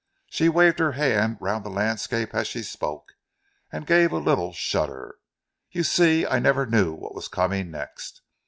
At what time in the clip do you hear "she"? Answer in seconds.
0.31-0.49, 2.47-2.63